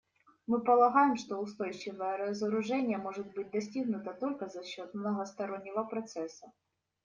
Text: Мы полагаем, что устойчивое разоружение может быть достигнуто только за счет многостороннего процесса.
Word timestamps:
Мы 0.47 0.63
полагаем, 0.63 1.15
что 1.15 1.37
устойчивое 1.37 2.17
разоружение 2.17 2.97
может 2.97 3.31
быть 3.35 3.51
достигнуто 3.51 4.15
только 4.15 4.47
за 4.47 4.63
счет 4.63 4.95
многостороннего 4.95 5.83
процесса. 5.83 6.51